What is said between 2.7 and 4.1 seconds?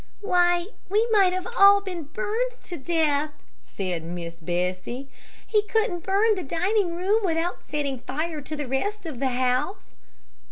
death," said